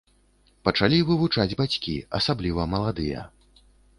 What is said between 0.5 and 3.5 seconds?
Пачалі вывучаць бацькі, асабліва маладыя.